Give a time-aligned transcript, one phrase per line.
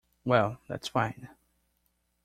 [0.25, 1.29] Well, that's fine.